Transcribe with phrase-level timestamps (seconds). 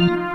[0.00, 0.27] overtime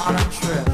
[0.00, 0.73] on a trip.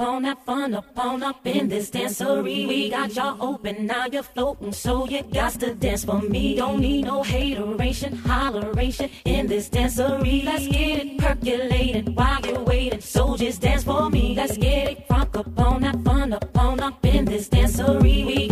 [0.01, 2.67] on that fun up on up in this dancery.
[2.67, 6.55] We got y'all open, now you're floating, so you got to dance for me.
[6.55, 10.43] Don't need no hateration, holleration in this dancery.
[10.43, 13.01] Let's get it percolating while you're waiting.
[13.01, 14.35] So just dance for me.
[14.35, 18.25] Let's get it crunk up on that fun up on up in this dancery.
[18.25, 18.47] We